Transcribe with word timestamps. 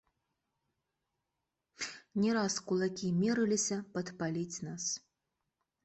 Не 2.23 2.33
раз 2.39 2.57
кулакі 2.71 3.13
мерыліся 3.21 3.77
падпаліць 3.99 4.57
нас. 4.71 4.83